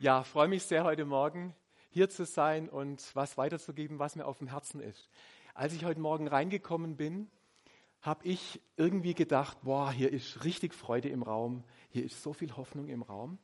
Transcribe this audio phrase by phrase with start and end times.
[0.00, 1.56] Ja, freue mich sehr, heute Morgen
[1.90, 5.10] hier zu sein und was weiterzugeben, was mir auf dem Herzen ist.
[5.54, 7.28] Als ich heute Morgen reingekommen bin,
[8.00, 12.56] habe ich irgendwie gedacht, boah, hier ist richtig Freude im Raum, hier ist so viel
[12.56, 13.40] Hoffnung im Raum.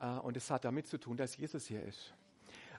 [0.00, 2.12] Äh, und es hat damit zu tun, dass Jesus hier ist.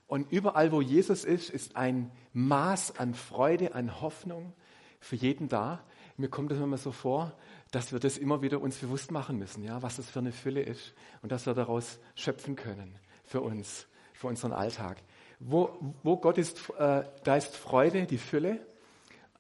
[0.08, 4.52] Und überall, wo Jesus ist, ist ein Maß an Freude, an Hoffnung
[5.00, 5.86] für jeden da.
[6.18, 7.32] Mir kommt es immer so vor,
[7.72, 10.64] dass wir das immer wieder uns bewusst machen müssen, ja, was das für eine Fülle
[10.64, 14.98] ist und dass wir daraus schöpfen können für uns, für unseren Alltag.
[15.40, 18.66] Wo, wo Gott ist, äh, da ist Freude, die Fülle.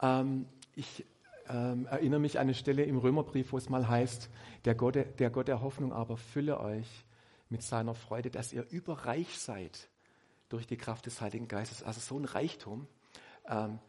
[0.01, 1.05] Ähm, ich
[1.47, 4.29] ähm, erinnere mich an eine Stelle im Römerbrief, wo es mal heißt,
[4.65, 7.05] der Gott, der Gott der Hoffnung aber fülle euch
[7.49, 9.89] mit seiner Freude, dass ihr überreich seid
[10.49, 11.83] durch die Kraft des Heiligen Geistes.
[11.83, 12.87] Also so ein Reichtum.
[13.47, 13.79] Ähm,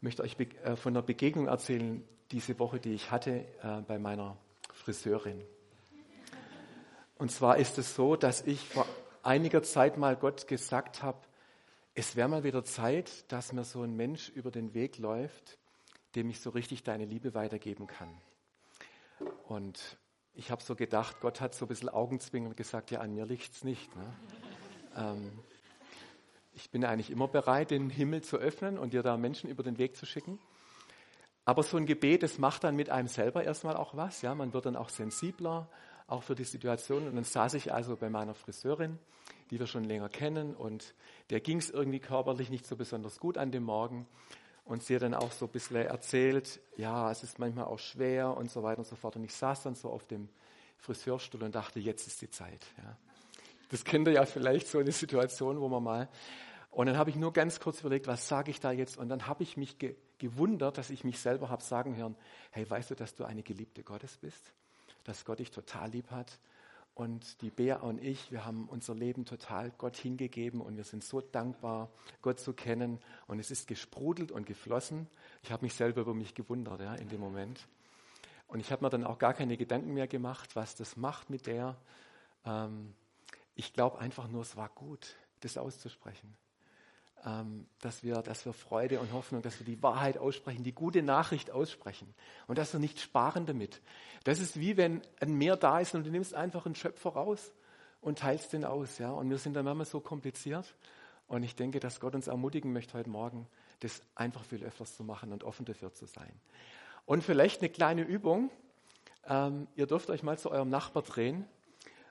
[0.00, 4.36] möchte euch äh, von einer Begegnung erzählen diese Woche, die ich hatte äh, bei meiner
[4.72, 5.42] Friseurin.
[7.18, 8.86] Und zwar ist es so, dass ich vor
[9.22, 11.18] einiger Zeit mal Gott gesagt habe,
[11.94, 15.58] es wäre mal wieder Zeit, dass mir so ein Mensch über den Weg läuft,
[16.14, 18.10] dem ich so richtig deine Liebe weitergeben kann.
[19.48, 19.98] Und
[20.34, 23.52] ich habe so gedacht, Gott hat so ein bisschen Augenzwinkern gesagt, ja, an mir liegt
[23.52, 23.94] es nicht.
[23.96, 24.14] Ne?
[24.96, 25.30] Ähm,
[26.52, 29.78] ich bin eigentlich immer bereit, den Himmel zu öffnen und dir da Menschen über den
[29.78, 30.38] Weg zu schicken.
[31.44, 34.22] Aber so ein Gebet, das macht dann mit einem selber erstmal auch was.
[34.22, 35.68] Ja, man wird dann auch sensibler,
[36.10, 37.06] auch für die Situation.
[37.06, 38.98] Und dann saß ich also bei meiner Friseurin,
[39.50, 40.94] die wir schon länger kennen, und
[41.30, 44.06] der ging es irgendwie körperlich nicht so besonders gut an dem Morgen.
[44.64, 48.36] Und sie hat dann auch so ein bisschen erzählt, ja, es ist manchmal auch schwer
[48.36, 49.16] und so weiter und so fort.
[49.16, 50.28] Und ich saß dann so auf dem
[50.78, 52.64] Friseurstuhl und dachte, jetzt ist die Zeit.
[52.78, 52.96] Ja.
[53.70, 56.08] Das kennt ihr ja vielleicht so eine Situation, wo man mal.
[56.70, 58.96] Und dann habe ich nur ganz kurz überlegt, was sage ich da jetzt?
[58.96, 62.14] Und dann habe ich mich ge gewundert, dass ich mich selber habe sagen hören,
[62.50, 64.52] hey, weißt du, dass du eine Geliebte Gottes bist?
[65.10, 66.38] Dass Gott dich total lieb hat?
[66.94, 71.02] Und die Bea und ich, wir haben unser Leben total Gott hingegeben und wir sind
[71.02, 71.90] so dankbar,
[72.22, 73.00] Gott zu kennen.
[73.26, 75.08] Und es ist gesprudelt und geflossen.
[75.42, 77.66] Ich habe mich selber über mich gewundert ja, in dem Moment.
[78.46, 81.48] Und ich habe mir dann auch gar keine Gedanken mehr gemacht, was das macht mit
[81.48, 81.76] der.
[82.44, 82.94] Ähm,
[83.56, 86.36] ich glaube einfach nur, es war gut, das auszusprechen.
[87.26, 91.02] Ähm, dass, wir, dass wir Freude und Hoffnung, dass wir die Wahrheit aussprechen, die gute
[91.02, 92.14] Nachricht aussprechen
[92.46, 93.82] und dass wir nicht sparen damit.
[94.24, 97.52] Das ist wie wenn ein Meer da ist und du nimmst einfach einen Schöpfer raus
[98.00, 98.96] und teilst den aus.
[98.98, 99.10] Ja?
[99.10, 100.74] Und wir sind dann manchmal so kompliziert.
[101.28, 103.46] Und ich denke, dass Gott uns ermutigen möchte heute Morgen,
[103.80, 106.32] das einfach viel öfters zu machen und offen dafür zu sein.
[107.06, 108.50] Und vielleicht eine kleine Übung.
[109.26, 111.44] Ähm, ihr dürft euch mal zu eurem Nachbar drehen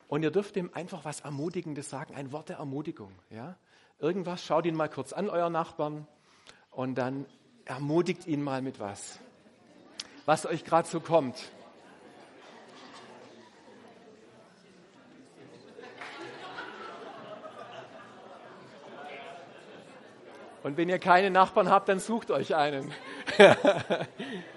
[0.07, 3.11] und ihr dürft ihm einfach was Ermutigendes sagen, ein Wort der Ermutigung.
[3.29, 3.57] Ja?
[3.99, 6.07] Irgendwas, schaut ihn mal kurz an, euer Nachbarn,
[6.71, 7.25] und dann
[7.65, 9.19] ermutigt ihn mal mit was,
[10.25, 11.51] was euch gerade so kommt.
[20.63, 22.93] Und wenn ihr keine Nachbarn habt, dann sucht euch einen.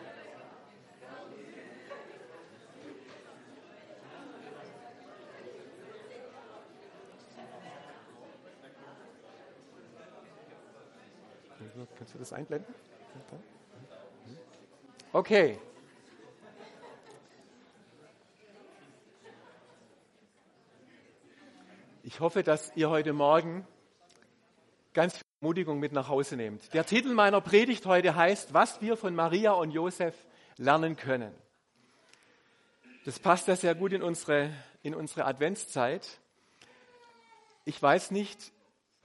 [12.02, 12.72] Kannst du das einblenden?
[15.12, 15.58] Okay.
[22.04, 23.66] Ich hoffe, dass ihr heute Morgen
[24.94, 26.72] ganz viel Ermutigung mit nach Hause nehmt.
[26.74, 30.14] Der Titel meiner Predigt heute heißt, was wir von Maria und Josef
[30.56, 31.34] lernen können.
[33.04, 34.50] Das passt ja sehr gut in unsere,
[34.82, 36.20] in unsere Adventszeit.
[37.64, 38.52] Ich weiß nicht,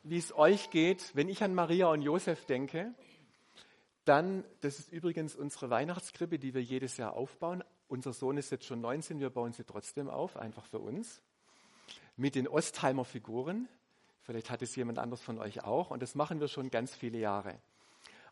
[0.09, 2.93] wie es euch geht, wenn ich an Maria und Josef denke,
[4.05, 7.63] dann, das ist übrigens unsere Weihnachtskrippe, die wir jedes Jahr aufbauen.
[7.89, 11.21] Unser Sohn ist jetzt schon 19, wir bauen sie trotzdem auf, einfach für uns.
[12.15, 13.67] Mit den Ostheimer Figuren.
[14.21, 15.91] Vielleicht hat es jemand anders von euch auch.
[15.91, 17.59] Und das machen wir schon ganz viele Jahre.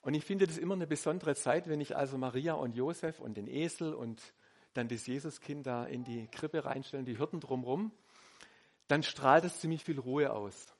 [0.01, 3.35] Und ich finde das immer eine besondere Zeit, wenn ich also Maria und Josef und
[3.37, 4.21] den Esel und
[4.73, 7.91] dann das Jesuskind da in die Krippe reinstellen, die Hirten drumherum,
[8.87, 10.74] dann strahlt es ziemlich viel Ruhe aus.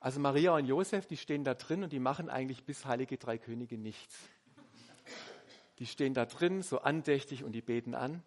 [0.00, 3.36] Also Maria und Josef, die stehen da drin und die machen eigentlich bis Heilige Drei
[3.36, 4.16] Könige nichts.
[5.78, 8.22] Die stehen da drin, so andächtig und die beten an.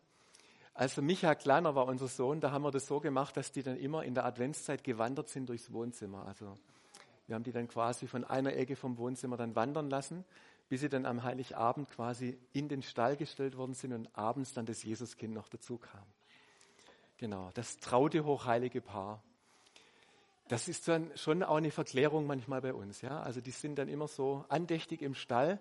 [0.75, 3.77] Also Micha Kleiner war unser Sohn, da haben wir das so gemacht, dass die dann
[3.77, 6.25] immer in der Adventszeit gewandert sind durchs Wohnzimmer.
[6.27, 6.57] Also
[7.27, 10.25] wir haben die dann quasi von einer Ecke vom Wohnzimmer dann wandern lassen,
[10.69, 14.65] bis sie dann am Heiligabend quasi in den Stall gestellt worden sind und abends dann
[14.65, 16.05] das Jesuskind noch dazu kam.
[17.17, 19.23] Genau, das traute hochheilige Paar.
[20.53, 23.01] Das ist dann schon auch eine Verklärung manchmal bei uns.
[23.01, 23.23] Ja?
[23.23, 25.59] Also die sind dann immer so andächtig im Stall.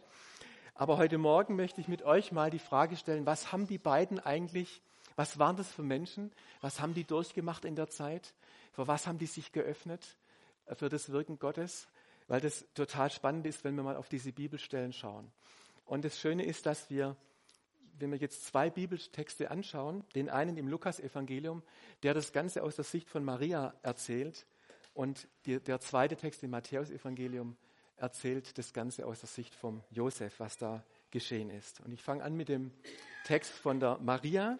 [0.74, 4.20] Aber heute Morgen möchte ich mit euch mal die Frage stellen, was haben die beiden
[4.20, 4.82] eigentlich
[5.16, 6.30] Was waren das für Menschen?
[6.60, 8.34] Was haben die durchgemacht in der Zeit?
[8.72, 10.18] Für was haben die sich geöffnet?
[10.74, 11.88] Für das Wirken Gottes?
[12.28, 15.32] Weil das total spannend ist, wenn wir mal auf diese Bibelstellen schauen.
[15.86, 17.16] Und das Schöne ist, dass wir,
[17.98, 21.62] wenn wir jetzt zwei Bibeltexte anschauen, den einen im Lukas-Evangelium,
[22.02, 24.44] der das Ganze aus der Sicht von Maria erzählt,
[24.94, 27.56] und die, der zweite Text im Matthäus-Evangelium
[27.96, 31.80] erzählt das Ganze aus der Sicht von Josef, was da geschehen ist.
[31.80, 32.72] Und ich fange an mit dem
[33.24, 34.58] Text von der Maria.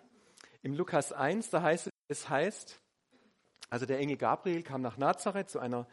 [0.62, 2.81] Im Lukas 1, da heißt es, es heißt,
[3.69, 5.87] also der Engel Gabriel kam nach Nazareth zu einer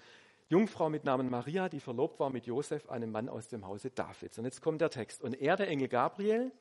[0.49, 4.37] Jungfrau mit Namen Maria, die verlobt war mit Josef, einem Mann aus dem Hause Davids.
[4.37, 5.21] Und jetzt kommt der Text.
[5.21, 6.51] Und er, der Engel Gabriel,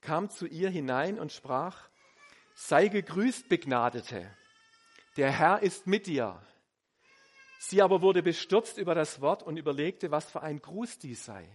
[0.00, 1.88] kam zu ihr hinein und sprach,
[2.54, 4.30] sei gegrüßt, Begnadete,
[5.16, 6.40] der Herr ist mit dir.
[7.58, 11.48] Sie aber wurde bestürzt über das Wort und überlegte, was für ein Gruß dies sei.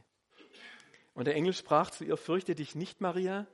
[1.14, 3.48] Und der Engel sprach zu ihr, fürchte dich nicht, Maria,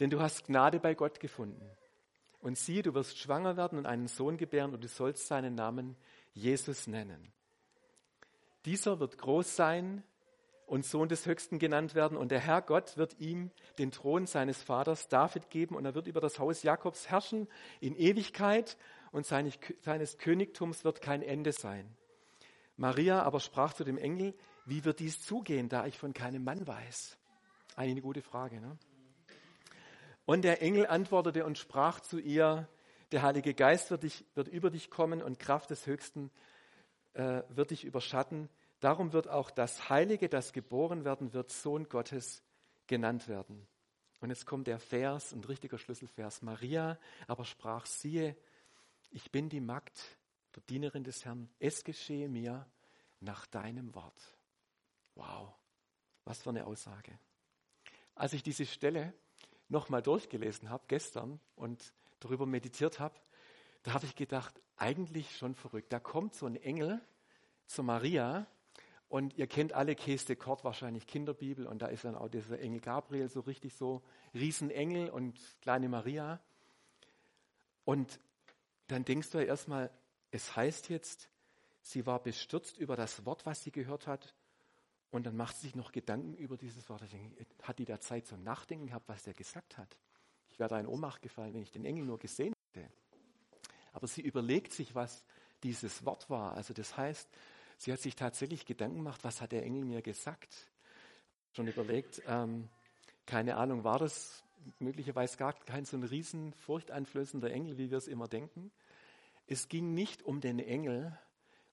[0.00, 1.68] denn du hast Gnade bei Gott gefunden.
[2.40, 5.96] Und siehe, du wirst schwanger werden und einen Sohn gebären und du sollst seinen Namen
[6.34, 7.32] Jesus nennen.
[8.66, 10.02] Dieser wird groß sein
[10.66, 14.62] und Sohn des Höchsten genannt werden und der Herr Gott wird ihm den Thron seines
[14.62, 17.48] Vaters David geben und er wird über das Haus Jakobs herrschen
[17.80, 18.76] in Ewigkeit
[19.12, 21.96] und seines Königtums wird kein Ende sein.
[22.76, 24.34] Maria aber sprach zu dem Engel,
[24.66, 27.16] wie wird dies zugehen, da ich von keinem Mann weiß?
[27.76, 28.60] Eine gute Frage.
[28.60, 28.76] Ne?
[30.24, 32.68] Und der Engel antwortete und sprach zu ihr,
[33.12, 36.30] der Heilige Geist wird, dich, wird über dich kommen und Kraft des Höchsten
[37.14, 38.48] äh, wird dich überschatten.
[38.80, 42.42] Darum wird auch das Heilige, das geboren werden wird, Sohn Gottes
[42.86, 43.66] genannt werden.
[44.20, 46.42] Und jetzt kommt der Vers, ein richtiger Schlüsselvers.
[46.42, 48.36] Maria aber sprach, siehe,
[49.10, 50.18] ich bin die Magd,
[50.54, 51.48] der Dienerin des Herrn.
[51.58, 52.66] Es geschehe mir
[53.20, 54.36] nach deinem Wort.
[55.14, 55.54] Wow,
[56.24, 57.18] was für eine Aussage.
[58.14, 59.12] Als ich diese Stelle
[59.68, 63.18] nochmal durchgelesen habe, gestern, und darüber meditiert habe,
[63.82, 65.92] da habe ich gedacht, eigentlich schon verrückt.
[65.92, 67.00] Da kommt so ein Engel
[67.66, 68.46] zu Maria
[69.08, 72.58] und ihr kennt alle Käse de Kort, wahrscheinlich Kinderbibel, und da ist dann auch dieser
[72.58, 74.02] Engel Gabriel, so richtig so
[74.34, 76.40] Riesenengel und kleine Maria.
[77.84, 78.18] Und
[78.88, 79.90] dann denkst du ja erstmal,
[80.30, 81.28] es heißt jetzt,
[81.80, 84.34] sie war bestürzt über das Wort, was sie gehört hat,
[85.10, 87.00] und dann macht sie sich noch Gedanken über dieses Wort.
[87.10, 89.96] Denke, hat die da Zeit zum Nachdenken gehabt, was der gesagt hat?
[90.50, 92.90] Ich wäre da in Ohnmacht gefallen, wenn ich den Engel nur gesehen hätte.
[93.92, 95.24] Aber sie überlegt sich, was
[95.62, 96.52] dieses Wort war.
[96.52, 97.28] Also das heißt,
[97.78, 100.54] sie hat sich tatsächlich Gedanken gemacht, was hat der Engel mir gesagt?
[101.52, 102.68] Schon überlegt, ähm,
[103.24, 104.44] keine Ahnung, war das
[104.78, 108.70] möglicherweise gar kein so ein riesen furchteinflößender Engel, wie wir es immer denken.
[109.46, 111.16] Es ging nicht um den Engel,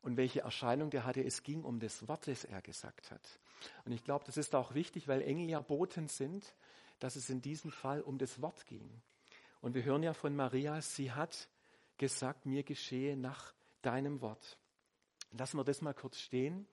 [0.04, 1.24] und welche Erscheinung der hatte.
[1.24, 3.40] Es ging um das Wort, das er gesagt hat.
[3.86, 6.54] Und ich glaube, das ist auch wichtig, weil Engel ja Boten sind,
[7.00, 9.02] dass es in diesem Fall um das Wort ging.
[9.62, 11.48] Und wir hören ja von Maria, sie hat
[11.98, 14.60] gesagt, mir geschehe nach deinem Wort.
[15.32, 16.68] Lassen wir das mal kurz stehen,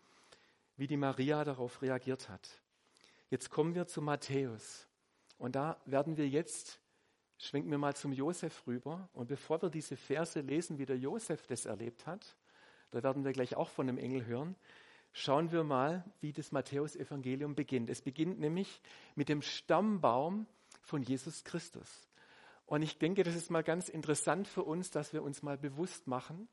[0.77, 2.61] wie die Maria darauf reagiert hat.
[3.31, 4.89] Jetzt kommen wir zu Matthäus.
[5.41, 6.81] Und da werden wir jetzt,
[7.39, 9.09] schwenken wir mal zum Josef rüber.
[9.15, 12.37] Und bevor wir diese Verse lesen, wie der Josef das erlebt hat,
[12.91, 14.55] da werden wir gleich auch von einem Engel hören.
[15.13, 17.89] Schauen wir mal, wie das Matthäusevangelium beginnt.
[17.89, 18.83] Es beginnt nämlich
[19.15, 20.47] mit dem Stammbaum
[20.83, 22.07] von Jesus Christus.
[22.67, 26.07] Und ich denke, das ist mal ganz interessant für uns, dass wir uns mal bewusst
[26.07, 26.49] machen,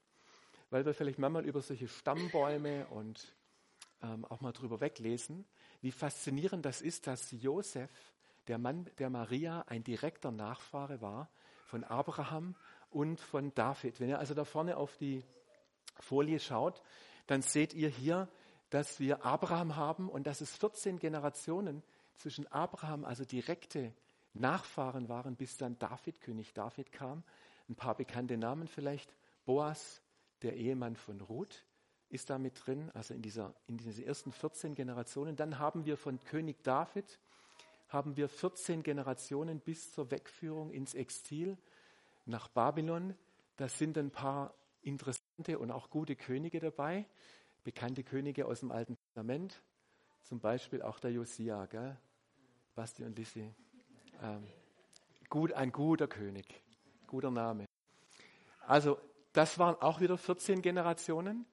[0.69, 3.35] weil wir vielleicht manchmal über solche Stammbäume und
[4.01, 5.45] ähm, auch mal drüber weglesen,
[5.81, 7.91] wie faszinierend das ist, dass Josef,
[8.47, 11.29] der Mann der Maria, ein direkter Nachfahre war
[11.65, 12.55] von Abraham
[12.89, 13.99] und von David.
[13.99, 15.23] Wenn ihr also da vorne auf die
[15.99, 16.81] Folie schaut,
[17.27, 18.29] dann seht ihr hier,
[18.69, 21.83] dass wir Abraham haben und dass es 14 Generationen
[22.15, 23.93] zwischen Abraham, also direkte
[24.33, 27.23] Nachfahren waren, bis dann David, König David kam.
[27.69, 29.13] Ein paar bekannte Namen vielleicht.
[29.45, 30.01] Boas,
[30.41, 31.65] der Ehemann von Ruth,
[32.09, 35.35] ist da mit drin, also in, dieser, in diesen ersten 14 Generationen.
[35.35, 37.19] Dann haben wir von König David,
[37.87, 41.57] haben wir 14 Generationen bis zur Wegführung ins Exil
[42.25, 43.15] nach Babylon.
[43.55, 47.05] Das sind ein paar interessante und auch gute Könige dabei,
[47.63, 49.61] bekannte Könige aus dem Alten Testament,
[50.23, 51.97] zum Beispiel auch der Josia, gell?
[52.75, 53.51] Basti und Lissi.
[54.21, 54.47] Ähm,
[55.29, 56.61] gut, ein guter König,
[57.07, 57.65] guter Name.
[58.67, 58.99] Also
[59.33, 61.45] das waren auch wieder 14 Generationen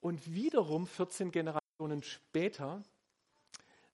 [0.00, 2.82] und wiederum 14 Generationen später,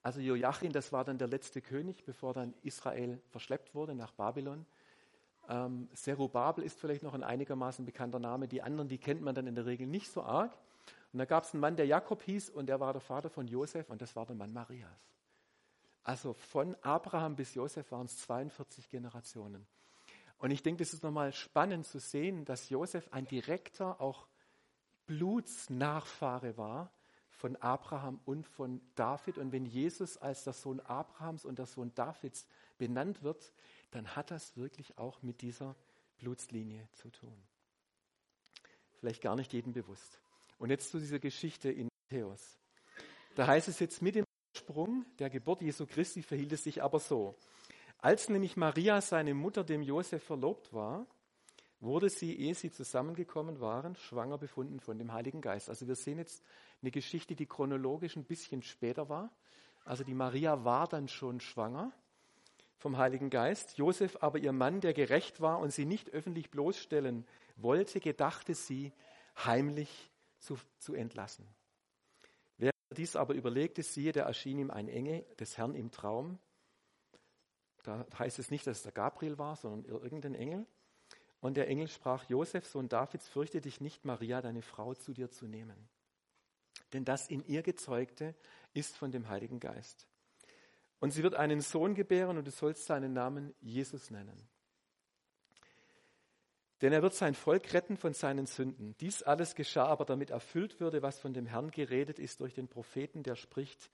[0.03, 4.67] also Joachim, das war dann der letzte König, bevor dann Israel verschleppt wurde nach Babylon.
[5.49, 8.49] Ähm, Serubabel ist vielleicht noch ein einigermaßen bekannter Name.
[8.49, 10.57] Die anderen, die kennt man dann in der Regel nicht so arg.
[11.13, 13.47] Und da gab es einen Mann, der Jakob hieß und der war der Vater von
[13.47, 14.89] Josef und das war der Mann Marias.
[16.03, 19.67] Also von Abraham bis Josef waren es 42 Generationen.
[20.39, 24.27] Und ich denke, das ist nochmal spannend zu sehen, dass Josef ein direkter, auch
[25.07, 26.91] Blutsnachfahre war
[27.43, 29.37] von Abraham und von David.
[29.37, 32.47] Und wenn Jesus als der Sohn Abrahams und der Sohn Davids
[32.79, 33.53] benannt wird,
[33.91, 35.75] dann hat das wirklich auch mit dieser
[36.19, 37.37] Blutslinie zu tun.
[39.01, 40.21] Vielleicht gar nicht jedem bewusst.
[40.61, 42.61] Und jetzt zu dieser Geschichte in Matthäus.
[43.35, 44.25] Da heißt es jetzt mit dem
[44.57, 47.35] Sprung der Geburt Jesu Christi verhielt es sich aber so.
[47.99, 51.09] Als nämlich Maria, seine Mutter, dem Josef verlobt war,
[51.83, 55.69] wurde sie, ehe sie zusammengekommen waren, schwanger befunden von dem Heiligen Geist.
[55.69, 56.43] Also wir sehen jetzt
[56.81, 59.31] eine Geschichte, die chronologisch ein bisschen später war.
[59.85, 61.93] Also die Maria war dann schon schwanger
[62.79, 63.77] vom Heiligen Geist.
[63.77, 68.93] Josef aber ihr Mann, der gerecht war und sie nicht öffentlich bloßstellen wollte, gedachte sie,
[69.45, 71.47] heimlich zu, zu entlassen.
[72.59, 76.39] Wer dies aber überlegte, siehe, da erschien ihm ein Engel des Herrn im Traum
[77.83, 80.67] da heißt es nicht, dass es der Gabriel war, sondern irgendein Engel.
[81.43, 85.29] Und der Engel sprach, Josef, Sohn Davids, fürchte dich nicht, Maria, deine Frau, zu dir
[85.29, 85.77] zu nehmen.
[86.93, 88.37] Denn das in ihr gezeugte
[88.75, 90.07] ist von dem Heiligen Geist.
[91.01, 94.49] Und sie wird einen Sohn gebären und du sollst seinen Namen Jesus nennen.
[96.81, 98.95] Denn er wird sein Volk retten von seinen Sünden.
[99.01, 102.69] Dies alles geschah aber, damit erfüllt würde, was von dem Herrn geredet ist durch den
[102.69, 103.91] Propheten, der spricht,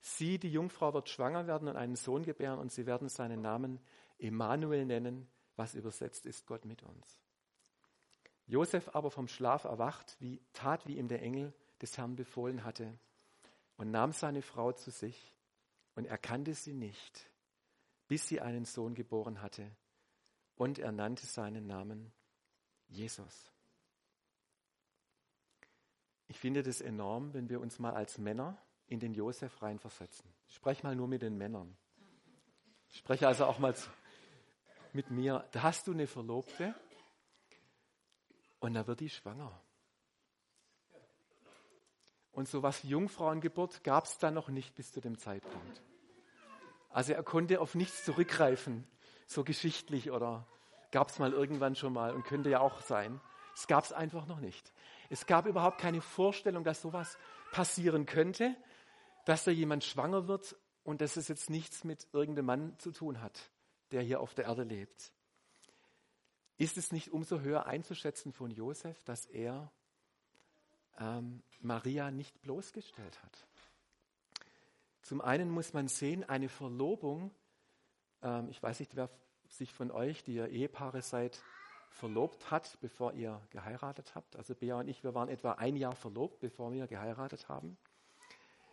[0.00, 3.80] Sie, die Jungfrau, wird schwanger werden und einen Sohn gebären und sie werden seinen Namen
[4.18, 5.28] Emmanuel nennen,
[5.58, 7.20] was übersetzt ist Gott mit uns.
[8.46, 12.98] Josef aber vom Schlaf erwacht, wie, tat, wie ihm der Engel des Herrn befohlen hatte
[13.76, 15.34] und nahm seine Frau zu sich
[15.94, 17.30] und erkannte sie nicht,
[18.06, 19.70] bis sie einen Sohn geboren hatte
[20.56, 22.12] und er nannte seinen Namen
[22.86, 23.52] Jesus.
[26.26, 30.30] Ich finde das enorm, wenn wir uns mal als Männer in den Josef reinversetzen.
[30.48, 31.76] Ich spreche mal nur mit den Männern.
[32.90, 33.74] Ich spreche also auch mal
[34.98, 35.46] mit mir.
[35.52, 36.74] Da hast du eine Verlobte
[38.58, 39.52] und da wird die schwanger.
[42.32, 45.82] Und so was Jungfrauengeburt gab es da noch nicht bis zu dem Zeitpunkt.
[46.90, 48.88] Also er konnte auf nichts zurückgreifen,
[49.28, 50.48] so geschichtlich oder
[50.90, 53.20] gab es mal irgendwann schon mal und könnte ja auch sein.
[53.54, 54.72] Es gab es einfach noch nicht.
[55.10, 57.18] Es gab überhaupt keine Vorstellung, dass sowas
[57.52, 58.56] passieren könnte
[59.28, 63.20] dass da jemand schwanger wird und dass es jetzt nichts mit irgendeinem Mann zu tun
[63.20, 63.50] hat,
[63.90, 65.12] der hier auf der Erde lebt.
[66.56, 69.70] Ist es nicht umso höher einzuschätzen von Josef, dass er
[70.98, 73.46] ähm, Maria nicht bloßgestellt hat?
[75.02, 77.30] Zum einen muss man sehen, eine Verlobung,
[78.22, 79.08] ähm, ich weiß nicht, wer
[79.48, 81.40] sich von euch, die ihr Ehepaare seid,
[81.90, 84.36] verlobt hat, bevor ihr geheiratet habt.
[84.36, 87.78] Also Bea und ich, wir waren etwa ein Jahr verlobt, bevor wir geheiratet haben.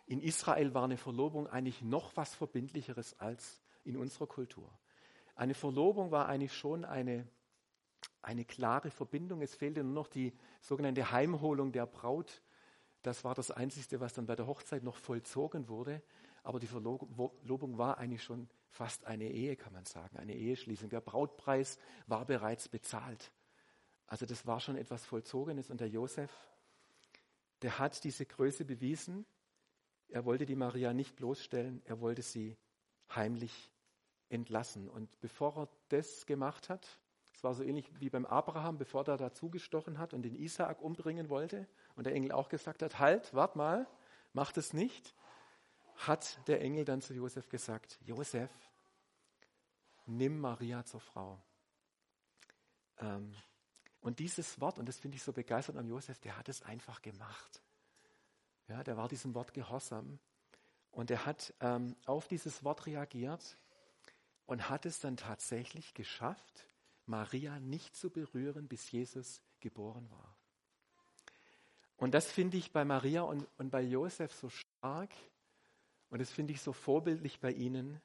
[0.06, 4.70] In Israel war eine Verlobung eigentlich noch was Verbindlicheres als in unserer Kultur.
[5.36, 7.26] Eine Verlobung war eigentlich schon eine,
[8.22, 9.40] eine klare Verbindung.
[9.42, 12.42] Es fehlte nur noch die sogenannte Heimholung der Braut.
[13.02, 16.02] Das war das Einzige, was dann bei der Hochzeit noch vollzogen wurde.
[16.42, 20.88] Aber die Verlobung war eigentlich schon fast eine Ehe, kann man sagen, eine Eheschließung.
[20.88, 21.78] Der Brautpreis
[22.08, 23.30] war bereits bezahlt.
[24.08, 25.70] Also das war schon etwas Vollzogenes.
[25.70, 26.32] Und der Josef,
[27.62, 29.26] der hat diese Größe bewiesen
[30.08, 32.56] er wollte die Maria nicht bloßstellen, er wollte sie
[33.14, 33.72] heimlich
[34.28, 34.88] entlassen.
[34.88, 36.98] Und bevor er das gemacht hat,
[37.34, 40.80] es war so ähnlich wie beim Abraham, bevor er dazu gestochen hat und den Isaak
[40.80, 43.86] umbringen wollte und der Engel auch gesagt hat, halt, wart mal,
[44.32, 45.14] mach das nicht,
[45.96, 48.50] hat der Engel dann zu Josef gesagt, Josef,
[50.06, 51.38] nimm Maria zur Frau.
[52.98, 53.34] Ähm,
[54.00, 57.02] und dieses Wort, und das finde ich so begeistert an Josef, der hat es einfach
[57.02, 57.62] gemacht.
[58.68, 60.18] Ja, der war diesem Wort gehorsam
[60.90, 63.58] und er hat ähm, auf dieses Wort reagiert
[64.46, 66.66] und hat es dann tatsächlich geschafft,
[67.06, 70.36] Maria nicht zu berühren, bis Jesus geboren war.
[71.96, 75.10] Und das finde ich bei Maria und, und bei Josef so stark
[76.10, 78.00] und das finde ich so vorbildlich bei ihnen,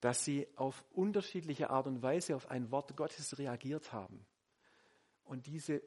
[0.00, 4.24] dass sie auf unterschiedliche Art und Weise auf ein Wort Gottes reagiert haben.
[5.24, 5.82] Und diese,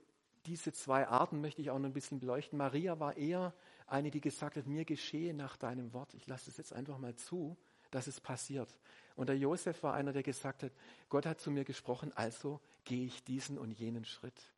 [0.46, 2.58] diese zwei Arten möchte ich auch noch ein bisschen beleuchten.
[2.58, 3.54] Maria war eher
[3.88, 6.14] eine, die gesagt hat, mir geschehe nach deinem Wort.
[6.14, 7.58] Ich lasse es jetzt einfach mal zu,
[7.92, 8.74] dass es passiert.
[9.16, 10.72] Und der Josef war einer, der gesagt hat,
[11.10, 14.54] Gott hat zu mir gesprochen, also gehe ich diesen und jenen Schritt.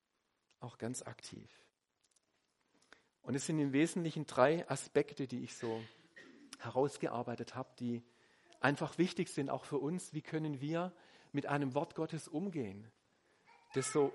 [0.60, 1.50] Auch ganz aktiv.
[3.22, 5.82] Und es sind im Wesentlichen drei Aspekte, die ich so
[6.60, 8.02] herausgearbeitet habe, die
[8.60, 10.14] einfach wichtig sind, auch für uns.
[10.14, 10.92] Wie können wir
[11.32, 12.90] mit einem Wort Gottes umgehen,
[13.74, 14.12] das so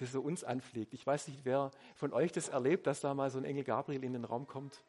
[0.00, 0.94] das so uns anfliegt.
[0.94, 4.02] Ich weiß nicht, wer von euch das erlebt, dass da mal so ein Engel Gabriel
[4.02, 4.82] in den Raum kommt.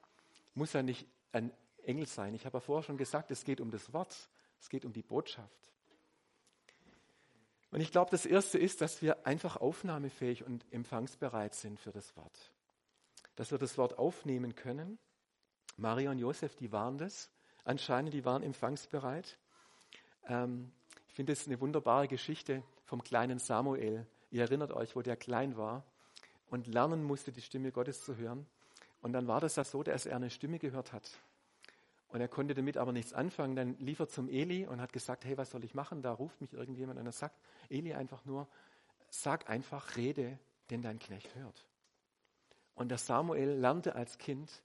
[0.53, 1.51] Muss ja nicht ein
[1.83, 2.33] Engel sein.
[2.33, 4.29] Ich habe ja vorher schon gesagt, es geht um das Wort,
[4.61, 5.73] es geht um die Botschaft.
[7.71, 12.15] Und ich glaube, das Erste ist, dass wir einfach aufnahmefähig und empfangsbereit sind für das
[12.15, 12.51] Wort.
[13.35, 14.99] Dass wir das Wort aufnehmen können.
[15.77, 17.31] Maria und Josef, die waren das.
[17.63, 19.39] Anscheinend, die waren empfangsbereit.
[20.27, 20.71] Ähm,
[21.07, 24.05] ich finde es eine wunderbare Geschichte vom kleinen Samuel.
[24.29, 25.83] Ihr erinnert euch, wo der klein war
[26.47, 28.45] und lernen musste, die Stimme Gottes zu hören.
[29.01, 31.09] Und dann war das ja so, dass er eine Stimme gehört hat.
[32.11, 33.55] Und er konnte damit aber nichts anfangen.
[33.55, 36.01] Dann lief er zum Eli und hat gesagt, hey, was soll ich machen?
[36.01, 36.99] Da ruft mich irgendjemand.
[36.99, 37.39] Und er sagt
[37.69, 38.47] Eli einfach nur,
[39.09, 40.37] sag einfach, rede,
[40.69, 41.65] denn dein Knecht hört.
[42.75, 44.61] Und der Samuel lernte als Kind,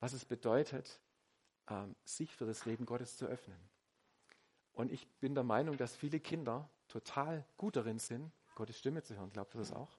[0.00, 1.00] was es bedeutet,
[1.68, 3.58] ähm, sich für das Reden Gottes zu öffnen.
[4.72, 9.16] Und ich bin der Meinung, dass viele Kinder total gut darin sind, Gottes Stimme zu
[9.16, 9.30] hören.
[9.30, 9.96] Glaubt ihr das auch?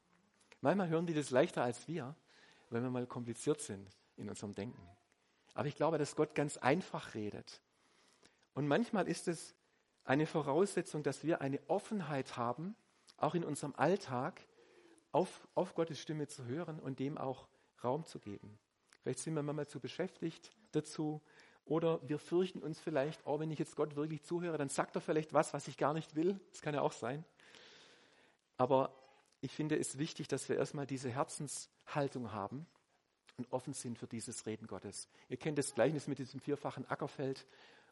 [0.61, 2.15] Manchmal hören die das leichter als wir,
[2.69, 4.81] wenn wir mal kompliziert sind in unserem Denken.
[5.53, 7.61] Aber ich glaube, dass Gott ganz einfach redet.
[8.53, 9.55] Und manchmal ist es
[10.03, 12.75] eine Voraussetzung, dass wir eine Offenheit haben,
[13.17, 14.41] auch in unserem Alltag,
[15.11, 17.47] auf, auf Gottes Stimme zu hören und dem auch
[17.83, 18.57] Raum zu geben.
[19.01, 21.21] Vielleicht sind wir manchmal zu beschäftigt dazu
[21.65, 25.01] oder wir fürchten uns vielleicht, oh, wenn ich jetzt Gott wirklich zuhöre, dann sagt er
[25.01, 26.39] vielleicht was, was ich gar nicht will.
[26.51, 27.23] Das kann ja auch sein.
[28.57, 28.93] Aber
[29.39, 32.65] ich finde es wichtig, dass wir erstmal diese Herzenshaltung haben
[33.37, 35.07] und offen sind für dieses Reden Gottes.
[35.29, 37.45] Ihr kennt das Gleichnis mit diesem vierfachen Ackerfeld,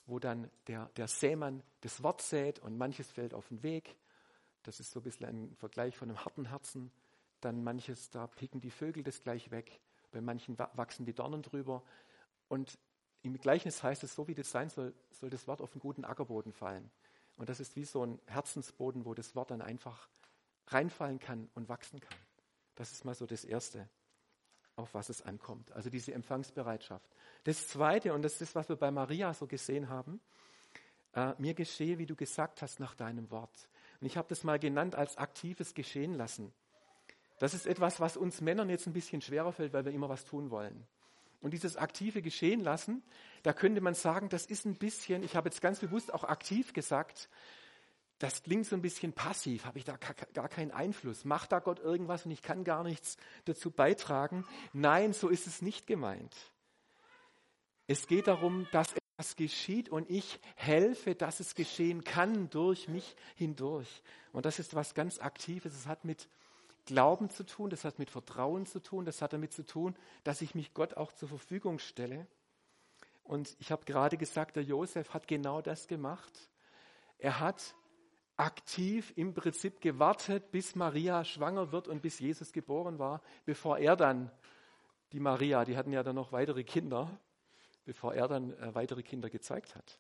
[0.06, 3.96] wo dann der, der Sämann das Wort sät und manches fällt auf den Weg.
[4.64, 6.92] Das ist so ein bisschen ein Vergleich von einem harten Herzen.
[7.40, 9.80] Dann manches, da picken die Vögel das gleich weg.
[10.12, 11.84] Bei manchen wachsen die Dornen drüber.
[12.48, 12.78] Und
[13.24, 16.06] im Gleichnis heißt es, so wie das sein soll, soll das Wort auf einen guten
[16.06, 16.92] Ackerboden fallen.
[17.38, 20.10] Und das ist wie so ein Herzensboden, wo das Wort dann einfach
[20.68, 22.18] reinfallen kann und wachsen kann.
[22.76, 23.90] Das ist mal so das Erste
[24.76, 25.72] auf was es ankommt.
[25.72, 27.06] Also diese Empfangsbereitschaft.
[27.44, 30.20] Das Zweite, und das ist, was wir bei Maria so gesehen haben,
[31.14, 33.70] äh, mir geschehe, wie du gesagt hast, nach deinem Wort.
[34.00, 36.54] Und ich habe das mal genannt als aktives Geschehen lassen.
[37.40, 40.26] Das ist etwas, was uns Männern jetzt ein bisschen schwerer fällt, weil wir immer was
[40.26, 40.86] tun wollen.
[41.42, 43.02] Und dieses aktive Geschehen lassen,
[43.42, 46.72] da könnte man sagen, das ist ein bisschen, ich habe jetzt ganz bewusst auch aktiv
[46.74, 47.30] gesagt,
[48.22, 51.26] das klingt so ein bisschen passiv, habe ich da gar keinen Einfluss.
[51.26, 54.46] Macht da Gott irgendwas und ich kann gar nichts dazu beitragen?
[54.74, 56.36] Nein, so ist es nicht gemeint.
[57.88, 63.16] Es geht darum, dass etwas geschieht und ich helfe, dass es geschehen kann durch mich
[63.36, 64.04] hindurch.
[64.34, 65.74] Und das ist was ganz Aktives.
[65.74, 66.30] Es hat mit
[66.86, 70.42] Glauben zu tun, das hat mit Vertrauen zu tun, das hat damit zu tun, dass
[70.42, 72.28] ich mich Gott auch zur Verfügung stelle.
[73.24, 76.50] Und ich habe gerade gesagt, der Josef hat genau das gemacht.
[77.18, 77.76] Er hat
[78.42, 83.96] aktiv im Prinzip gewartet, bis Maria schwanger wird und bis Jesus geboren war, bevor er
[83.96, 84.32] dann,
[85.12, 87.20] die Maria, die hatten ja dann noch weitere Kinder,
[87.86, 90.00] bevor er dann äh, weitere Kinder gezeigt hat.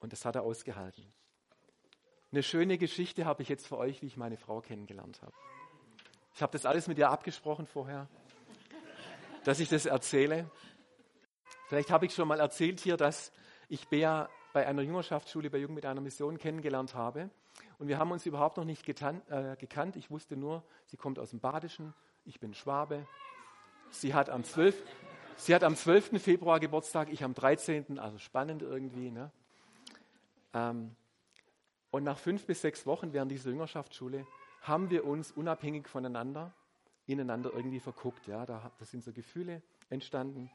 [0.00, 1.12] Und das hat er ausgehalten.
[2.32, 5.34] Eine schöne Geschichte habe ich jetzt für euch, wie ich meine Frau kennengelernt habe.
[6.34, 8.08] Ich habe das alles mit ihr abgesprochen vorher,
[9.44, 10.50] dass ich das erzähle.
[11.68, 13.30] Vielleicht habe ich schon mal erzählt hier, dass
[13.68, 17.28] ich Bea bei einer Jüngerschaftsschule bei Jugend mit einer Mission kennengelernt habe.
[17.78, 19.96] Und wir haben uns überhaupt noch nicht getan, äh, gekannt.
[19.96, 21.92] Ich wusste nur, sie kommt aus dem Badischen,
[22.24, 23.06] ich bin Schwabe.
[23.90, 24.82] Sie hat am 12.
[25.36, 26.18] Sie hat am 12.
[26.18, 29.10] Februar Geburtstag, ich am 13., also spannend irgendwie.
[29.10, 29.30] Ne?
[30.54, 30.96] Ähm,
[31.90, 34.26] und nach fünf bis sechs Wochen während dieser Jüngerschaftsschule
[34.62, 36.54] haben wir uns unabhängig voneinander
[37.04, 38.26] ineinander irgendwie verguckt.
[38.26, 38.46] Ja?
[38.46, 40.50] Da, da sind so Gefühle entstanden.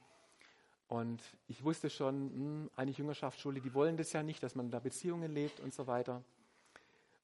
[0.91, 4.80] Und ich wusste schon, hm, eine Jüngerschaftsschule, die wollen das ja nicht, dass man da
[4.80, 6.21] Beziehungen lebt und so weiter.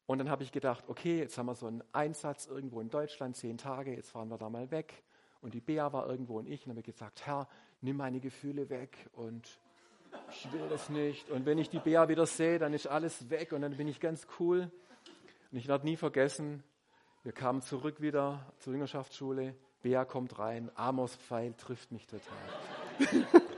[0.05, 3.35] Und dann habe ich gedacht, okay, jetzt haben wir so einen Einsatz irgendwo in Deutschland,
[3.35, 5.03] zehn Tage, jetzt fahren wir da mal weg.
[5.41, 6.65] Und die Bea war irgendwo und ich.
[6.65, 7.49] Und habe gesagt, Herr,
[7.81, 9.59] nimm meine Gefühle weg und
[10.31, 11.29] ich will das nicht.
[11.29, 13.99] Und wenn ich die Bea wieder sehe, dann ist alles weg und dann bin ich
[13.99, 14.71] ganz cool.
[15.51, 16.63] Und ich werde nie vergessen,
[17.23, 19.55] wir kamen zurück wieder zur Jüngerschaftsschule.
[19.81, 22.31] Bea kommt rein, Amos Pfeil trifft mich total.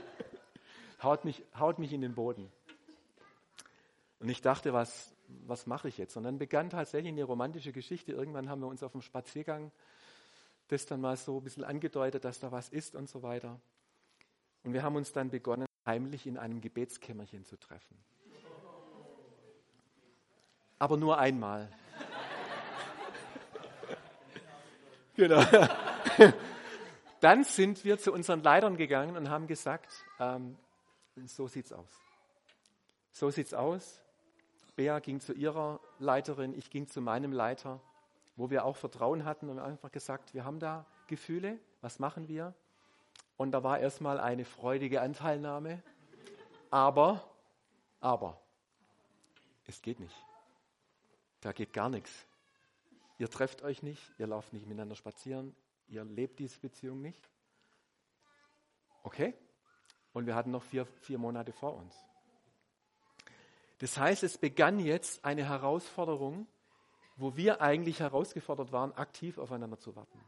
[1.01, 2.51] haut mich, haut mich in den Boden.
[4.19, 6.17] Und ich dachte, was, was mache ich jetzt?
[6.17, 8.11] Und dann begann tatsächlich eine romantische Geschichte.
[8.11, 9.71] Irgendwann haben wir uns auf dem Spaziergang
[10.69, 13.59] das dann mal so ein bisschen angedeutet, dass da was ist und so weiter.
[14.63, 17.97] Und wir haben uns dann begonnen, heimlich in einem Gebetskämmerchen zu treffen.
[20.77, 21.65] Aber nur einmal.
[25.15, 25.43] genau.
[27.19, 30.55] Dann sind wir zu unseren Leitern gegangen und haben gesagt, ähm,
[31.27, 31.99] so sieht's aus.
[33.11, 34.01] So sieht's aus.
[34.75, 37.81] Bea ging zu ihrer Leiterin, ich ging zu meinem Leiter,
[38.35, 42.53] wo wir auch Vertrauen hatten und einfach gesagt, wir haben da Gefühle, was machen wir?
[43.35, 45.83] Und da war erstmal eine freudige Anteilnahme,
[46.69, 47.29] aber,
[47.99, 48.39] aber,
[49.65, 50.15] es geht nicht.
[51.41, 52.25] Da geht gar nichts.
[53.17, 55.53] Ihr trefft euch nicht, ihr lauft nicht miteinander spazieren,
[55.89, 57.29] ihr lebt diese Beziehung nicht.
[59.03, 59.33] Okay?
[60.13, 61.95] Und wir hatten noch vier, vier Monate vor uns.
[63.79, 66.47] Das heißt, es begann jetzt eine Herausforderung,
[67.15, 70.19] wo wir eigentlich herausgefordert waren, aktiv aufeinander zu warten.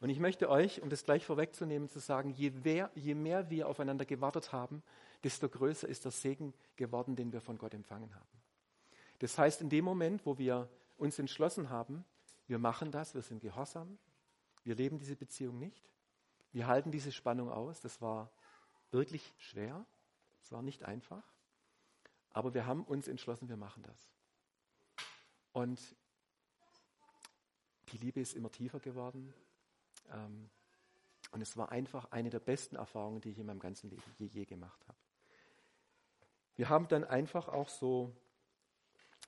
[0.00, 3.68] Und ich möchte euch, um das gleich vorwegzunehmen, zu sagen, je mehr, je mehr wir
[3.68, 4.82] aufeinander gewartet haben,
[5.24, 8.42] desto größer ist der Segen geworden, den wir von Gott empfangen haben.
[9.20, 10.68] Das heißt, in dem Moment, wo wir
[10.98, 12.04] uns entschlossen haben,
[12.46, 13.98] wir machen das, wir sind gehorsam,
[14.64, 15.82] wir leben diese Beziehung nicht,
[16.56, 18.32] wir halten diese Spannung aus, das war
[18.90, 19.84] wirklich schwer,
[20.42, 21.22] es war nicht einfach,
[22.30, 24.08] aber wir haben uns entschlossen, wir machen das.
[25.52, 25.78] Und
[27.88, 29.34] die Liebe ist immer tiefer geworden,
[30.10, 30.48] ähm,
[31.32, 34.24] und es war einfach eine der besten Erfahrungen, die ich in meinem ganzen Leben je,
[34.24, 34.98] je gemacht habe.
[36.54, 38.16] Wir haben dann einfach auch so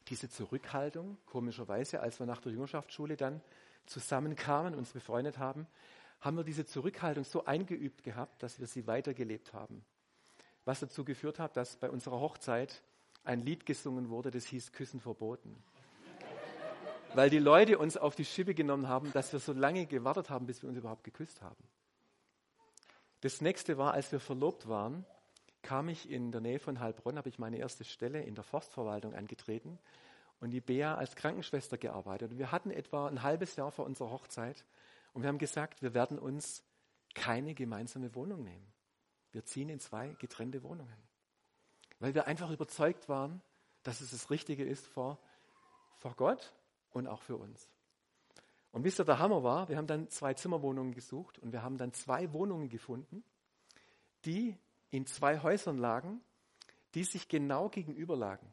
[0.06, 3.42] diese Zurückhaltung, komischerweise, als wir nach der Jüngerschaftsschule dann
[3.84, 5.66] zusammenkamen, uns befreundet haben,
[6.20, 9.84] haben wir diese Zurückhaltung so eingeübt gehabt, dass wir sie weitergelebt haben.
[10.64, 12.82] Was dazu geführt hat, dass bei unserer Hochzeit
[13.24, 15.62] ein Lied gesungen wurde, das hieß Küssen verboten
[17.14, 20.46] weil die Leute uns auf die Schippe genommen haben, dass wir so lange gewartet haben,
[20.46, 21.62] bis wir uns überhaupt geküsst haben.
[23.20, 25.04] Das nächste war, als wir verlobt waren,
[25.62, 29.14] kam ich in der Nähe von Heilbronn, habe ich meine erste Stelle in der Forstverwaltung
[29.14, 29.78] angetreten
[30.40, 32.32] und die Bea als Krankenschwester gearbeitet.
[32.32, 34.64] Und wir hatten etwa ein halbes Jahr vor unserer Hochzeit
[35.12, 36.64] und wir haben gesagt, wir werden uns
[37.14, 38.72] keine gemeinsame Wohnung nehmen.
[39.32, 40.96] Wir ziehen in zwei getrennte Wohnungen,
[41.98, 43.42] weil wir einfach überzeugt waren,
[43.82, 45.18] dass es das Richtige ist vor,
[45.96, 46.54] vor Gott
[46.90, 47.68] und auch für uns.
[48.70, 51.78] Und wisst ihr, der Hammer war, wir haben dann zwei Zimmerwohnungen gesucht und wir haben
[51.78, 53.24] dann zwei Wohnungen gefunden,
[54.24, 54.56] die
[54.90, 56.20] in zwei Häusern lagen,
[56.94, 58.52] die sich genau gegenüber lagen.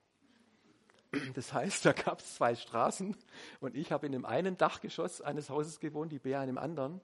[1.34, 3.16] Das heißt, da gab es zwei Straßen
[3.60, 7.02] und ich habe in dem einen Dachgeschoss eines Hauses gewohnt, die Bea in dem anderen.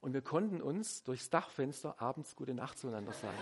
[0.00, 3.38] Und wir konnten uns durchs Dachfenster abends gute Nacht zueinander sagen.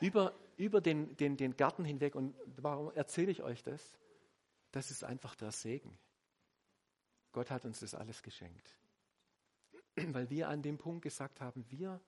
[0.00, 2.14] über über den, den, den Garten hinweg.
[2.14, 3.98] Und warum erzähle ich euch das?
[4.72, 5.98] Das ist einfach der Segen.
[7.32, 8.78] Gott hat uns das alles geschenkt.
[9.96, 12.00] Weil wir an dem Punkt gesagt haben, wir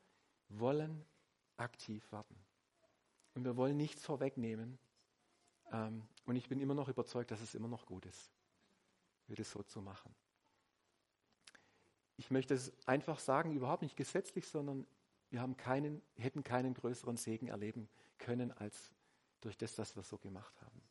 [0.48, 1.04] wollen
[1.56, 2.36] aktiv warten.
[3.34, 4.78] Und wir wollen nichts vorwegnehmen.
[5.72, 8.30] Ähm, und ich bin immer noch überzeugt, dass es immer noch gut ist,
[9.28, 10.14] das so zu machen.
[12.16, 14.86] Ich möchte es einfach sagen, überhaupt nicht gesetzlich, sondern
[15.30, 18.92] wir haben keinen, hätten keinen größeren Segen erleben können als
[19.40, 20.82] durch das, was wir so gemacht haben.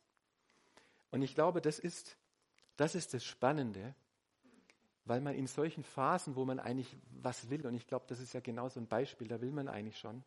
[1.10, 2.16] Und ich glaube, das ist,
[2.76, 3.94] das ist das Spannende,
[5.04, 8.32] weil man in solchen Phasen, wo man eigentlich was will, und ich glaube, das ist
[8.34, 10.22] ja genau so ein Beispiel, da will man eigentlich schon,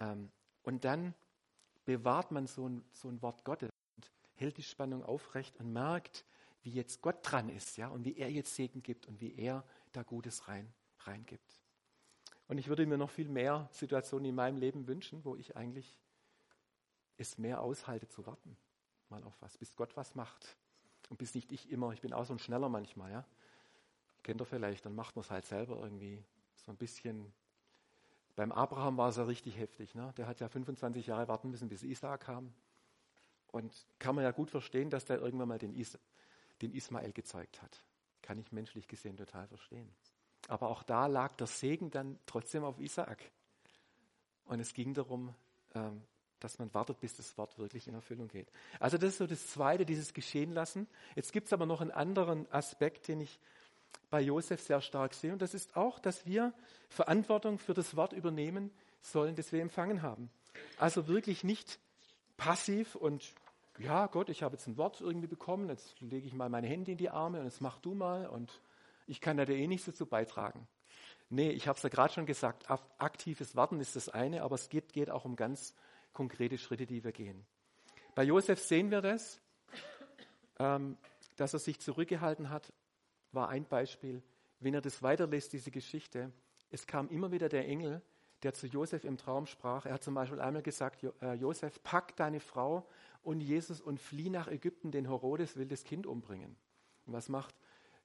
[0.00, 0.30] ähm,
[0.62, 1.14] und dann
[1.84, 6.24] bewahrt man so ein, so ein Wort Gottes und hält die Spannung aufrecht und merkt,
[6.62, 9.64] wie jetzt Gott dran ist, ja, und wie er jetzt Segen gibt und wie er
[9.92, 11.60] da Gutes rein, reingibt.
[12.48, 15.98] Und ich würde mir noch viel mehr Situationen in meinem Leben wünschen, wo ich eigentlich
[17.16, 18.56] es mehr aushalte zu warten
[19.14, 20.56] mal auf was, bis Gott was macht.
[21.08, 23.24] Und bis nicht ich immer, ich bin auch so ein Schneller manchmal, ja.
[24.22, 26.24] Kennt ihr vielleicht, dann macht man es halt selber irgendwie
[26.56, 27.32] so ein bisschen.
[28.36, 30.12] Beim Abraham war es ja richtig heftig, ne?
[30.16, 32.52] Der hat ja 25 Jahre warten müssen, bis Isaac kam.
[33.48, 35.98] Und kann man ja gut verstehen, dass der irgendwann mal den, Is
[36.60, 37.84] den Ismael gezeugt hat.
[38.22, 39.94] Kann ich menschlich gesehen total verstehen.
[40.48, 43.30] Aber auch da lag der Segen dann trotzdem auf Isaac.
[44.44, 45.34] Und es ging darum,
[45.74, 46.02] ähm,
[46.40, 48.50] dass man wartet, bis das Wort wirklich in Erfüllung geht.
[48.78, 50.86] Also das ist so das Zweite, dieses Geschehen lassen.
[51.14, 53.40] Jetzt gibt es aber noch einen anderen Aspekt, den ich
[54.10, 55.32] bei Josef sehr stark sehe.
[55.32, 56.52] Und das ist auch, dass wir
[56.88, 60.30] Verantwortung für das Wort übernehmen sollen, das wir empfangen haben.
[60.78, 61.78] Also wirklich nicht
[62.36, 63.34] passiv und
[63.78, 66.92] ja, Gott, ich habe jetzt ein Wort irgendwie bekommen, jetzt lege ich mal meine Hände
[66.92, 68.60] in die Arme und jetzt mach du mal und
[69.06, 70.66] ich kann da eh nichts dazu beitragen.
[71.30, 74.68] Nee, ich habe es ja gerade schon gesagt, aktives Warten ist das eine, aber es
[74.68, 75.74] geht, geht auch um ganz
[76.12, 77.44] konkrete Schritte, die wir gehen.
[78.14, 79.40] Bei Josef sehen wir das,
[80.60, 80.96] ähm,
[81.36, 82.72] dass er sich zurückgehalten hat,
[83.34, 84.22] war ein Beispiel.
[84.60, 86.32] Wenn er das weiterlässt, diese Geschichte,
[86.70, 88.02] es kam immer wieder der Engel,
[88.42, 89.86] der zu Josef im Traum sprach.
[89.86, 92.86] Er hat zum Beispiel einmal gesagt, äh, Josef, pack deine Frau
[93.22, 96.56] und Jesus und flieh nach Ägypten, denn Herodes will das Kind umbringen.
[97.06, 97.54] Und was macht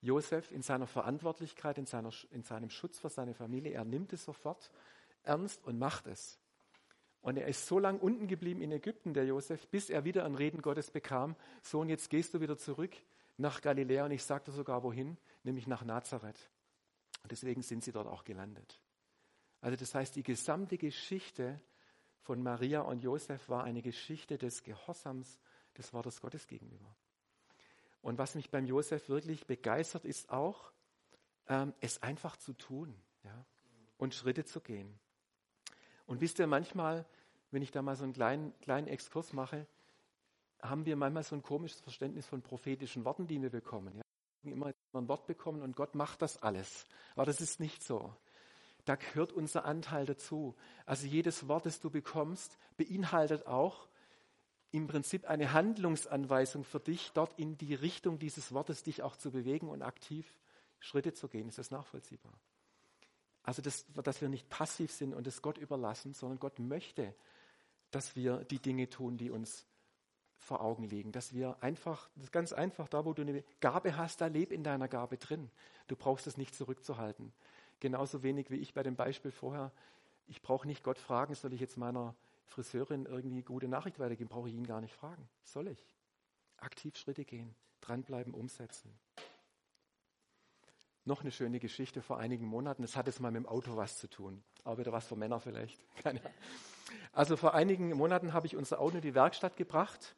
[0.02, 3.74] Josef in seiner Verantwortlichkeit, in, seiner, in seinem Schutz für seine Familie?
[3.74, 4.72] Er nimmt es sofort
[5.24, 6.40] ernst und macht es.
[7.22, 10.36] Und er ist so lange unten geblieben in Ägypten, der Josef, bis er wieder ein
[10.36, 11.36] Reden Gottes bekam.
[11.62, 12.96] Sohn, jetzt gehst du wieder zurück
[13.40, 16.50] nach Galiläa und ich sagte sogar wohin, nämlich nach Nazareth.
[17.24, 18.82] Und deswegen sind sie dort auch gelandet.
[19.62, 21.60] Also das heißt, die gesamte Geschichte
[22.22, 25.40] von Maria und Josef war eine Geschichte des Gehorsams
[25.78, 26.96] des Wortes Gottes gegenüber.
[28.02, 30.72] Und was mich beim Josef wirklich begeistert, ist auch,
[31.48, 33.46] ähm, es einfach zu tun ja,
[33.98, 35.00] und Schritte zu gehen.
[36.06, 37.06] Und wisst ihr, manchmal,
[37.52, 39.68] wenn ich da mal so einen kleinen, kleinen Exkurs mache,
[40.62, 43.96] haben wir manchmal so ein komisches Verständnis von prophetischen Worten, die wir bekommen.
[43.96, 44.52] Ja?
[44.52, 46.86] Immer ein Wort bekommen und Gott macht das alles.
[47.16, 48.14] Aber das ist nicht so.
[48.86, 50.56] Da gehört unser Anteil dazu.
[50.86, 53.88] Also jedes Wort, das du bekommst, beinhaltet auch
[54.72, 59.32] im Prinzip eine Handlungsanweisung für dich, dort in die Richtung dieses Wortes dich auch zu
[59.32, 60.38] bewegen und aktiv
[60.80, 61.50] Schritte zu gehen.
[61.50, 62.34] Ist das nachvollziehbar?
[63.44, 67.16] Also, das, dass wir nicht passiv sind und es Gott überlassen, sondern Gott möchte,
[67.90, 69.66] dass wir die Dinge tun, die uns
[70.40, 71.12] vor Augen liegen.
[71.12, 74.52] Dass wir einfach, das ist ganz einfach, da wo du eine Gabe hast, da leb
[74.52, 75.50] in deiner Gabe drin.
[75.88, 77.34] Du brauchst es nicht zurückzuhalten.
[77.80, 79.72] Genauso wenig wie ich bei dem Beispiel vorher.
[80.28, 82.16] Ich brauche nicht Gott fragen, soll ich jetzt meiner
[82.48, 84.30] Friseurin irgendwie gute Nachricht weitergeben?
[84.30, 85.30] Brauche ich ihn gar nicht fragen.
[85.44, 85.96] Soll ich?
[86.58, 88.92] Aktiv Schritte gehen, dranbleiben, umsetzen.
[91.06, 92.82] Noch eine schöne Geschichte vor einigen Monaten.
[92.82, 94.44] Das hat jetzt mal mit dem Auto was zu tun.
[94.64, 95.80] Aber wieder was für Männer vielleicht.
[97.12, 100.16] Also vor einigen Monaten habe ich unser Auto in die Werkstatt gebracht.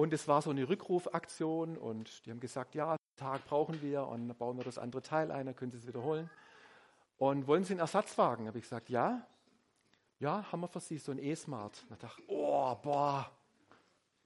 [0.00, 1.76] Und es war so eine Rückrufaktion.
[1.76, 4.06] Und die haben gesagt, ja, Tag brauchen wir.
[4.06, 6.30] Und dann bauen wir das andere Teil ein, dann können Sie es wiederholen.
[7.18, 8.46] Und wollen Sie einen Ersatzwagen?
[8.46, 9.26] Habe ich gesagt, ja.
[10.18, 11.84] Ja, haben wir für Sie so ein E-Smart.
[11.90, 13.30] Da dachte ich, oh, boah,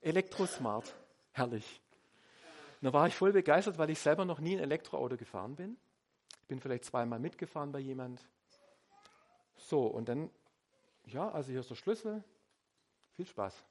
[0.00, 0.94] Elektrosmart.
[1.32, 1.80] Herrlich.
[2.80, 5.76] Da war ich voll begeistert, weil ich selber noch nie ein Elektroauto gefahren bin.
[6.42, 8.24] Ich bin vielleicht zweimal mitgefahren bei jemand.
[9.56, 10.30] So, und dann,
[11.06, 12.22] ja, also hier ist der Schlüssel.
[13.14, 13.64] Viel Spaß.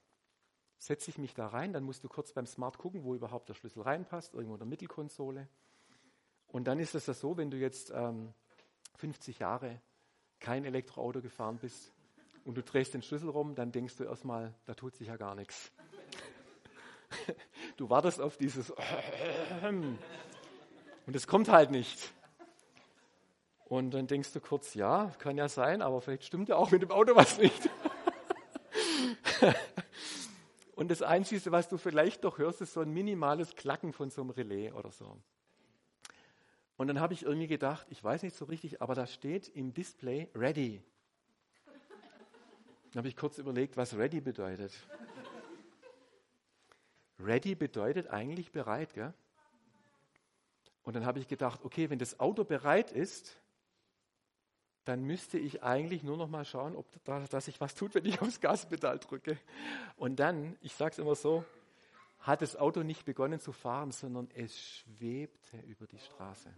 [0.78, 3.54] Setze ich mich da rein, dann musst du kurz beim Smart gucken, wo überhaupt der
[3.54, 5.48] Schlüssel reinpasst, irgendwo in der Mittelkonsole.
[6.48, 8.32] Und dann ist es ja so, wenn du jetzt ähm,
[8.96, 9.80] 50 Jahre
[10.40, 11.92] kein Elektroauto gefahren bist
[12.44, 15.34] und du drehst den Schlüssel rum, dann denkst du erstmal, da tut sich ja gar
[15.34, 15.72] nichts.
[17.76, 18.70] Du wartest auf dieses
[19.62, 19.98] und
[21.12, 22.12] es kommt halt nicht.
[23.64, 26.82] Und dann denkst du kurz, ja, kann ja sein, aber vielleicht stimmt ja auch mit
[26.82, 27.68] dem Auto was nicht.
[30.74, 34.22] Und das Einzige, was du vielleicht doch hörst, ist so ein minimales Klacken von so
[34.22, 35.16] einem Relais oder so.
[36.76, 39.72] Und dann habe ich irgendwie gedacht, ich weiß nicht so richtig, aber da steht im
[39.72, 40.82] Display Ready.
[42.90, 44.72] Dann habe ich kurz überlegt, was Ready bedeutet.
[47.20, 48.94] Ready bedeutet eigentlich bereit.
[48.94, 49.14] Gell?
[50.82, 53.36] Und dann habe ich gedacht, okay, wenn das Auto bereit ist,
[54.84, 58.04] dann müsste ich eigentlich nur noch mal schauen, ob da, dass sich was tut, wenn
[58.04, 59.38] ich aufs Gaspedal drücke.
[59.96, 61.44] Und dann, ich sage es immer so,
[62.20, 66.48] hat das Auto nicht begonnen zu fahren, sondern es schwebte über die Straße.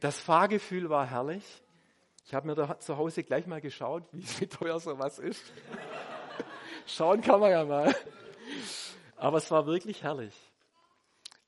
[0.00, 1.62] Das Fahrgefühl war herrlich.
[2.24, 5.42] Ich habe mir da zu Hause gleich mal geschaut, wie teuer sowas ist.
[6.86, 7.94] Schauen kann man ja mal.
[9.16, 10.34] Aber es war wirklich herrlich.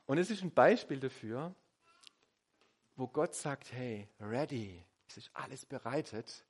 [0.07, 1.55] Und es ist ein Beispiel dafür,
[2.99, 6.45] wo Gott sagt, hey, ready, es ist alles bereitet,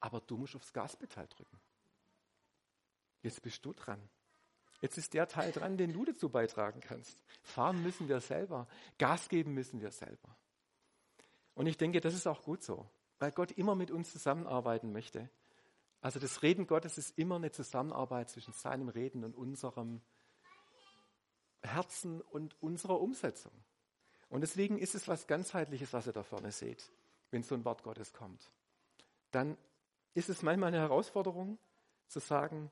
[0.00, 1.60] aber du musst aufs Gaspedal drücken.
[3.22, 4.00] Jetzt bist du dran.
[4.80, 7.16] Jetzt ist der Teil dran, den du dazu beitragen kannst.
[7.42, 8.66] Fahren müssen wir selber,
[8.98, 10.36] Gas geben müssen wir selber.
[11.54, 15.30] Und ich denke, das ist auch gut so, weil Gott immer mit uns zusammenarbeiten möchte.
[16.00, 20.00] Also das Reden Gottes ist immer eine Zusammenarbeit zwischen seinem Reden und unserem
[21.62, 23.52] Herzen und unserer Umsetzung.
[24.30, 26.90] Und deswegen ist es was ganzheitliches, was ihr da vorne seht,
[27.30, 28.50] wenn so ein Wort Gottes kommt.
[29.32, 29.58] Dann
[30.14, 31.58] ist es manchmal eine Herausforderung
[32.06, 32.70] zu sagen,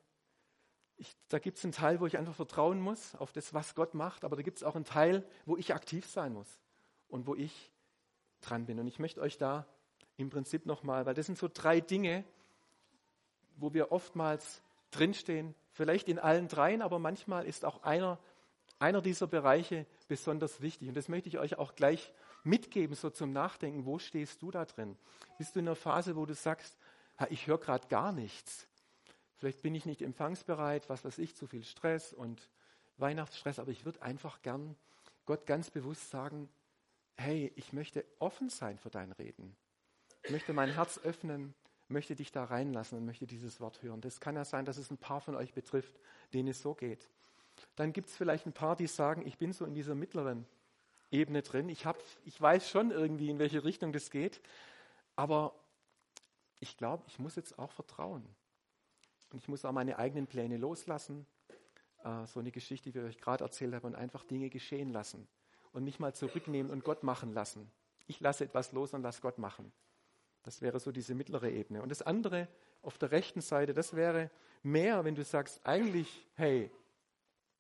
[0.97, 3.95] ich, da gibt es einen Teil, wo ich einfach vertrauen muss auf das, was Gott
[3.95, 6.49] macht, aber da gibt es auch einen Teil, wo ich aktiv sein muss
[7.09, 7.73] und wo ich
[8.41, 8.81] dran bin.
[8.81, 9.67] Und ich möchte euch da
[10.17, 12.25] im Prinzip nochmal, weil das sind so drei Dinge,
[13.57, 18.19] wo wir oftmals drinstehen, vielleicht in allen dreien, aber manchmal ist auch einer
[18.79, 20.89] einer dieser Bereiche besonders wichtig.
[20.89, 22.13] Und das möchte ich euch auch gleich
[22.45, 23.85] mitgeben, so zum Nachdenken.
[23.85, 24.97] Wo stehst du da drin?
[25.39, 26.79] Bist du in einer Phase, wo du sagst,
[27.31, 28.69] ich höre gerade gar nichts?
[29.37, 32.51] Vielleicht bin ich nicht empfangsbereit, was weiß ich, zu viel Stress und
[32.97, 34.77] Weihnachtsstress, aber ich würde einfach gern
[35.27, 36.49] Gott ganz bewusst sagen,
[37.17, 39.57] hey, ich möchte offen sein für dein Reden.
[40.23, 41.55] Ich möchte mein Herz öffnen,
[41.89, 44.01] möchte dich da reinlassen und möchte dieses Wort hören.
[44.01, 45.99] Das kann ja sein, dass es ein paar von euch betrifft,
[46.33, 47.09] denen es so geht.
[47.77, 50.47] Dann gibt es vielleicht ein paar, die sagen, ich bin so in dieser mittleren
[51.11, 51.69] Ebene drin.
[51.69, 54.41] Ich, hab, ich weiß schon irgendwie, in welche Richtung das geht.
[55.17, 55.55] Aber
[56.61, 58.25] ich glaube, ich muss jetzt auch vertrauen.
[59.31, 61.27] Und ich muss auch meine eigenen Pläne loslassen.
[62.05, 65.29] Äh, so eine Geschichte, wie ich euch gerade erzählt habe, und einfach Dinge geschehen lassen.
[65.73, 67.71] Und mich mal zurücknehmen und Gott machen lassen.
[68.07, 69.71] Ich lasse etwas los und lasse Gott machen.
[70.43, 71.83] Das wäre so diese mittlere Ebene.
[71.83, 72.49] Und das andere
[72.83, 74.31] auf der rechten Seite, das wäre
[74.63, 76.71] mehr, wenn du sagst, eigentlich, hey,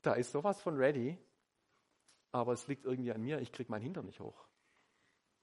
[0.03, 1.19] da ist sowas von ready,
[2.33, 4.47] aber es liegt irgendwie an mir, ich kriege meinen Hintern nicht hoch.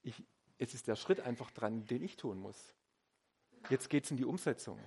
[0.02, 0.24] Ich,
[0.58, 2.74] es ist der Schritt einfach dran, den ich tun muss.
[3.68, 4.78] Jetzt geht es in die Umsetzung.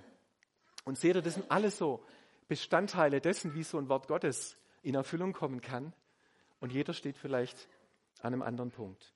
[0.84, 2.04] Und seht ihr, das sind alles so
[2.48, 5.92] Bestandteile dessen, wie so ein Wort Gottes in Erfüllung kommen kann.
[6.58, 7.68] Und jeder steht vielleicht
[8.22, 9.14] an einem anderen Punkt.